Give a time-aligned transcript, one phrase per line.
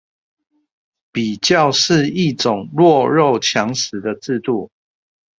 [1.11, 4.71] 比較是一種弱肉強食的制度